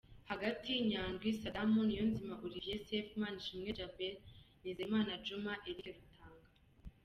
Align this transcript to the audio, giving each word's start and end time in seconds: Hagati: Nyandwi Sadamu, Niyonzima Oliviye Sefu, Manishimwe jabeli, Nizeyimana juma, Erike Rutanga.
Hagati: 0.31 0.71
Nyandwi 0.89 1.29
Sadamu, 1.41 1.79
Niyonzima 1.87 2.35
Oliviye 2.45 2.77
Sefu, 2.87 3.13
Manishimwe 3.21 3.69
jabeli, 3.79 4.19
Nizeyimana 4.61 5.13
juma, 5.25 5.53
Erike 5.69 5.91
Rutanga. 5.97 6.47